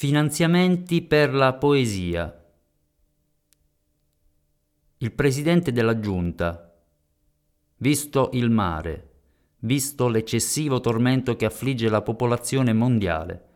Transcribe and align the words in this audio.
Finanziamenti 0.00 1.02
per 1.02 1.34
la 1.34 1.52
poesia. 1.52 2.34
Il 4.96 5.12
presidente 5.12 5.72
della 5.72 6.00
giunta, 6.00 6.74
visto 7.76 8.30
il 8.32 8.48
mare, 8.48 9.10
visto 9.58 10.08
l'eccessivo 10.08 10.80
tormento 10.80 11.36
che 11.36 11.44
affligge 11.44 11.90
la 11.90 12.00
popolazione 12.00 12.72
mondiale, 12.72 13.48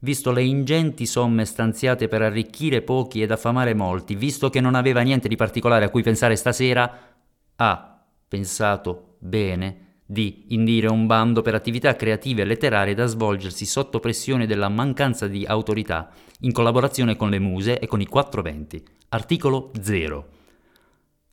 visto 0.00 0.32
le 0.32 0.42
ingenti 0.42 1.06
somme 1.06 1.44
stanziate 1.44 2.08
per 2.08 2.22
arricchire 2.22 2.82
pochi 2.82 3.22
ed 3.22 3.30
affamare 3.30 3.72
molti, 3.72 4.16
visto 4.16 4.50
che 4.50 4.60
non 4.60 4.74
aveva 4.74 5.02
niente 5.02 5.28
di 5.28 5.36
particolare 5.36 5.84
a 5.84 5.90
cui 5.90 6.02
pensare 6.02 6.34
stasera, 6.34 7.14
ha 7.54 8.04
pensato 8.26 9.18
bene 9.20 9.91
di 10.04 10.44
indire 10.48 10.88
un 10.88 11.06
bando 11.06 11.42
per 11.42 11.54
attività 11.54 11.96
creative 11.96 12.42
e 12.42 12.44
letterarie 12.44 12.94
da 12.94 13.06
svolgersi 13.06 13.64
sotto 13.64 14.00
pressione 14.00 14.46
della 14.46 14.68
mancanza 14.68 15.26
di 15.26 15.44
autorità, 15.44 16.10
in 16.40 16.52
collaborazione 16.52 17.16
con 17.16 17.30
le 17.30 17.38
muse 17.38 17.78
e 17.78 17.86
con 17.86 18.00
i 18.00 18.06
quattro 18.06 18.42
venti. 18.42 18.82
Articolo 19.08 19.70
0. 19.80 20.40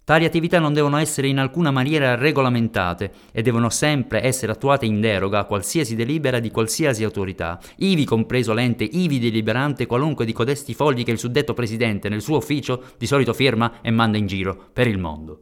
Tali 0.10 0.26
attività 0.26 0.58
non 0.58 0.74
devono 0.74 0.98
essere 0.98 1.28
in 1.28 1.38
alcuna 1.38 1.70
maniera 1.70 2.16
regolamentate 2.16 3.12
e 3.32 3.44
devono 3.44 3.70
sempre 3.70 4.26
essere 4.26 4.52
attuate 4.52 4.88
in 4.88 5.00
deroga 5.00 5.38
a 5.38 5.44
qualsiasi 5.44 5.96
delibera 5.96 6.40
di 6.40 6.50
qualsiasi 6.50 7.04
autorità, 7.04 7.60
ivi 7.76 8.06
compreso 8.06 8.54
l'ente 8.54 8.86
ivi 8.86 9.20
deliberante 9.20 9.86
qualunque 9.86 10.26
di 10.26 10.34
codesti 10.34 10.74
fogli 10.74 11.04
che 11.04 11.12
il 11.12 11.20
suddetto 11.20 11.54
presidente 11.54 12.10
nel 12.10 12.24
suo 12.24 12.38
ufficio 12.38 12.86
di 12.98 13.06
solito 13.06 13.34
firma 13.34 13.82
e 13.82 13.92
manda 13.92 14.18
in 14.18 14.26
giro 14.26 14.70
per 14.74 14.88
il 14.88 14.98
mondo. 14.98 15.38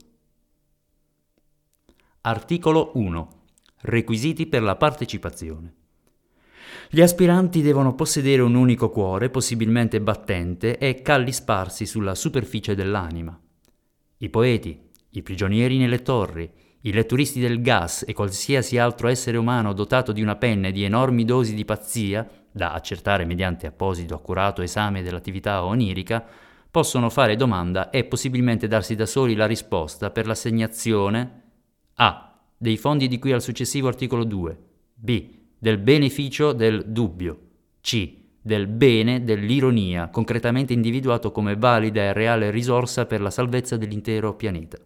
Articolo 2.22 2.92
1. 2.96 3.30
Requisiti 3.82 4.48
per 4.48 4.62
la 4.62 4.76
partecipazione. 4.76 5.74
Gli 6.90 7.00
aspiranti 7.00 7.62
devono 7.62 7.96
possedere 7.96 8.42
un 8.42 8.56
unico 8.56 8.90
cuore, 8.90 9.30
possibilmente 9.30 10.02
battente, 10.02 10.78
e 10.78 11.02
calli 11.02 11.32
sparsi 11.32 11.86
sulla 11.86 12.16
superficie 12.16 12.76
dell'anima. 12.76 13.40
I 14.18 14.30
poeti, 14.30 14.78
i 15.12 15.22
prigionieri 15.22 15.78
nelle 15.78 16.02
torri, 16.02 16.52
i 16.82 16.92
letturisti 16.92 17.40
del 17.40 17.62
gas 17.62 18.04
e 18.06 18.14
qualsiasi 18.14 18.78
altro 18.78 19.08
essere 19.08 19.38
umano 19.38 19.72
dotato 19.72 20.12
di 20.12 20.22
una 20.22 20.36
penna 20.36 20.68
e 20.68 20.72
di 20.72 20.84
enormi 20.84 21.24
dosi 21.24 21.54
di 21.54 21.66
pazzia, 21.66 22.28
da 22.52 22.74
accertare 22.74 23.24
mediante 23.24 23.68
apposito 23.68 24.16
accurato 24.16 24.62
esame 24.62 25.02
dell'attività 25.02 25.64
onirica, 25.64 26.26
possono 26.70 27.10
fare 27.10 27.38
domanda 27.38 27.90
e 27.90 28.04
possibilmente 28.04 28.68
darsi 28.68 28.96
da 28.96 29.06
soli 29.06 29.34
la 29.34 29.46
risposta 29.46 30.10
per 30.10 30.28
l'assegnazione 30.28 31.46
a. 32.00 32.40
dei 32.58 32.78
fondi 32.78 33.08
di 33.08 33.18
cui 33.18 33.32
al 33.32 33.42
successivo 33.42 33.88
articolo 33.88 34.24
2, 34.24 34.58
b. 34.94 35.30
del 35.58 35.80
beneficio 35.80 36.54
del 36.54 36.84
dubbio, 36.86 37.40
c. 37.82 38.16
del 38.42 38.68
bene 38.68 39.24
dell'ironia, 39.24 40.10
concretamente 40.10 40.74
individuato 40.74 41.32
come 41.32 41.56
valida 41.56 42.02
e 42.02 42.14
reale 42.14 42.52
risorsa 42.52 43.06
per 43.06 43.22
la 43.22 43.32
salvezza 43.32 43.78
dell'intero 43.78 44.36
pianeta. 44.36 44.78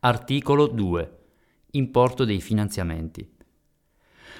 Articolo 0.00 0.66
2. 0.66 1.18
Importo 1.72 2.24
dei 2.24 2.40
finanziamenti. 2.40 3.26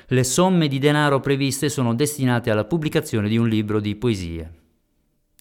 Le 0.09 0.25
somme 0.25 0.69
di 0.69 0.79
denaro 0.79 1.21
previste 1.21 1.69
sono 1.69 1.95
destinate 1.95 2.51
alla 2.51 2.65
pubblicazione 2.65 3.29
di 3.29 3.37
un 3.37 3.49
libro 3.49 3.81
di 3.81 3.97
poesie. 3.97 4.53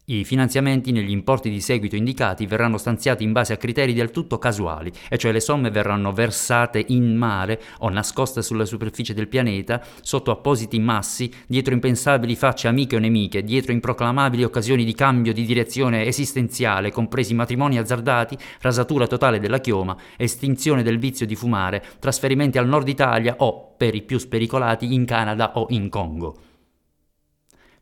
I 0.10 0.24
finanziamenti 0.24 0.94
negli 0.94 1.10
importi 1.12 1.50
di 1.50 1.60
seguito 1.60 1.98
indicati 1.98 2.46
verranno 2.46 2.78
stanziati 2.78 3.26
in 3.26 3.34
base 3.34 3.52
a 3.52 3.58
criteri 3.58 3.94
del 3.94 4.10
tutto 4.10 4.38
casuali, 4.38 4.90
e 5.10 5.18
cioè 5.18 5.34
le 5.34 5.42
somme 5.42 5.70
verranno 5.70 6.14
versate 6.14 6.82
in 6.88 7.14
mare 7.18 7.62
o 7.80 7.90
nascoste 7.90 8.42
sulla 8.42 8.64
superficie 8.64 9.14
del 9.14 9.28
pianeta, 9.28 9.86
sotto 10.00 10.32
appositi 10.32 10.80
massi, 10.80 11.30
dietro 11.46 11.74
impensabili 11.74 12.38
facce 12.38 12.70
amiche 12.70 12.96
o 12.96 13.00
nemiche, 13.00 13.44
dietro 13.44 13.74
improclamabili 13.74 14.46
occasioni 14.46 14.86
di 14.86 14.94
cambio 14.94 15.34
di 15.34 15.44
direzione 15.44 16.06
esistenziale, 16.06 16.90
compresi 16.90 17.34
matrimoni 17.34 17.78
azzardati, 17.78 18.38
rasatura 18.62 19.08
totale 19.08 19.42
della 19.42 19.60
chioma, 19.60 19.98
estinzione 20.16 20.84
del 20.84 21.00
vizio 21.00 21.26
di 21.26 21.36
fumare, 21.36 21.84
trasferimenti 22.00 22.58
al 22.58 22.70
nord 22.70 22.88
Italia 22.88 23.36
o, 23.40 23.74
per 23.76 23.94
i 23.94 24.04
più 24.04 24.20
spericolati, 24.20 24.94
in 24.94 25.04
Canada 25.04 25.58
o 25.58 25.66
in 25.72 25.90
Congo. 25.90 26.38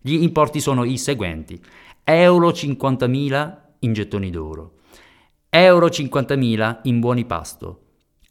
Gli 0.06 0.22
importi 0.22 0.60
sono 0.60 0.84
i 0.84 1.00
seguenti. 1.00 1.60
Euro 2.04 2.50
50.000 2.50 3.56
in 3.80 3.94
gettoni 3.94 4.30
d'oro, 4.30 4.74
euro 5.50 5.88
50.000 5.88 6.82
in 6.84 7.00
buoni 7.00 7.26
pasto, 7.26 7.80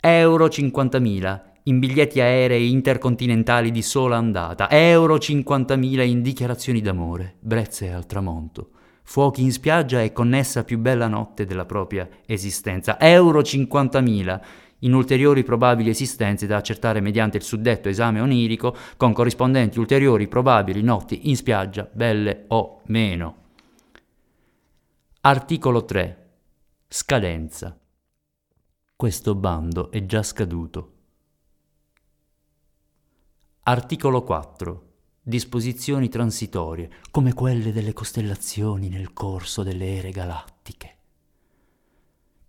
euro 0.01 0.47
50.000 0.47 1.41
in 1.65 1.81
biglietti 1.81 2.21
aerei 2.21 2.71
intercontinentali 2.71 3.73
di 3.73 3.83
sola 3.83 4.15
andata, 4.15 4.71
euro 4.71 5.17
50.000 5.17 6.07
in 6.07 6.23
dichiarazioni 6.23 6.81
d'amore, 6.81 7.39
brezze 7.41 7.91
al 7.91 8.06
tramonto, 8.06 8.71
fuochi 9.03 9.43
in 9.43 9.51
spiaggia 9.51 10.01
e 10.01 10.12
connessa 10.12 10.62
più 10.62 10.79
bella 10.79 11.09
notte 11.09 11.45
della 11.45 11.65
propria 11.65 12.09
esistenza, 12.25 13.01
euro 13.01 13.41
50.000 13.41 14.41
in 14.84 14.95
ulteriori 14.95 15.43
probabili 15.43 15.91
esistenze 15.91 16.47
da 16.47 16.56
accertare 16.56 17.00
mediante 17.00 17.37
il 17.37 17.43
suddetto 17.43 17.89
esame 17.89 18.21
onirico 18.21 18.77
con 18.97 19.12
corrispondenti 19.12 19.78
ulteriori 19.78 20.28
probabili 20.28 20.83
notti 20.83 21.28
in 21.28 21.37
spiaggia, 21.37 21.89
belle 21.93 22.45
o 22.49 22.81
meno. 22.87 23.43
Articolo 25.21 25.84
3. 25.84 26.28
Scadenza. 26.87 27.78
Questo 28.94 29.34
bando 29.34 29.91
è 29.91 30.05
già 30.05 30.23
scaduto. 30.23 30.93
Articolo 33.62 34.23
4. 34.23 34.93
Disposizioni 35.23 36.11
transitorie, 36.11 36.91
come 37.11 37.33
quelle 37.33 37.73
delle 37.73 37.94
costellazioni 37.94 38.91
nel 38.91 39.15
corso 39.15 39.62
delle 39.62 39.97
ere 39.97 40.11
galattiche. 40.11 40.94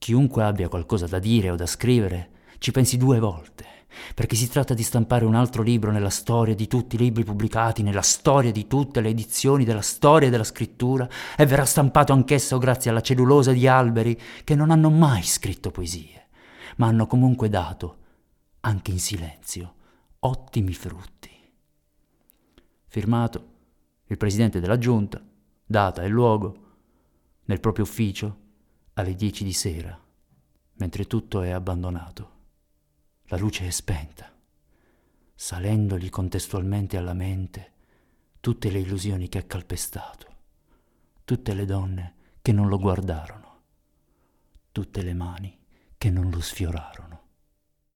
Chiunque 0.05 0.43
abbia 0.43 0.69
qualcosa 0.69 1.07
da 1.07 1.17
dire 1.17 1.49
o 1.49 1.55
da 1.55 1.65
scrivere, 1.65 2.29
ci 2.59 2.69
pensi 2.69 2.95
due 2.95 3.17
volte 3.17 3.65
perché 4.13 4.35
si 4.35 4.47
tratta 4.47 4.75
di 4.75 4.83
stampare 4.83 5.25
un 5.25 5.33
altro 5.33 5.63
libro 5.63 5.89
nella 5.89 6.11
storia 6.11 6.53
di 6.53 6.67
tutti 6.67 6.93
i 6.93 6.99
libri 6.99 7.23
pubblicati, 7.23 7.81
nella 7.81 8.03
storia 8.03 8.51
di 8.51 8.67
tutte 8.67 9.01
le 9.01 9.09
edizioni 9.09 9.65
della 9.65 9.81
storia 9.81 10.29
della 10.29 10.43
scrittura, 10.43 11.09
e 11.35 11.47
verrà 11.47 11.65
stampato 11.65 12.13
anch'esso 12.13 12.59
grazie 12.59 12.91
alla 12.91 13.01
cellulosa 13.01 13.51
di 13.51 13.67
alberi 13.67 14.15
che 14.43 14.53
non 14.53 14.69
hanno 14.69 14.91
mai 14.91 15.23
scritto 15.23 15.71
poesie, 15.71 16.27
ma 16.75 16.85
hanno 16.85 17.07
comunque 17.07 17.49
dato, 17.49 17.97
anche 18.59 18.91
in 18.91 18.99
silenzio, 18.99 19.73
ottimi 20.19 20.73
frutti. 20.73 21.31
Firmato 22.85 23.47
il 24.05 24.17
presidente 24.17 24.59
della 24.59 24.77
giunta, 24.77 25.19
data 25.65 26.03
e 26.03 26.07
luogo, 26.09 26.57
nel 27.45 27.59
proprio 27.59 27.85
ufficio, 27.85 28.43
alle 28.97 29.15
dieci 29.15 29.43
di 29.43 29.51
sera, 29.51 29.99
mentre 30.73 31.05
tutto 31.05 31.41
è 31.41 31.49
abbandonato. 31.49 32.31
La 33.25 33.37
luce 33.37 33.67
è 33.67 33.69
spenta, 33.69 34.33
salendogli 35.33 36.09
contestualmente 36.09 36.95
alla 36.95 37.13
mente 37.13 37.73
tutte 38.39 38.69
le 38.69 38.79
illusioni 38.79 39.27
che 39.27 39.39
ha 39.39 39.43
calpestato, 39.43 40.27
tutte 41.25 41.53
le 41.53 41.65
donne 41.65 42.15
che 42.41 42.53
non 42.53 42.69
lo 42.69 42.79
guardarono, 42.79 43.63
tutte 44.71 45.01
le 45.01 45.13
mani 45.13 45.59
che 45.97 46.09
non 46.09 46.29
lo 46.29 46.39
sfiorarono. 46.39 47.23